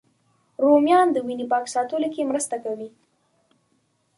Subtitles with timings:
[0.63, 2.89] رومیان د وینې پاک ساتلو کې مرسته کوي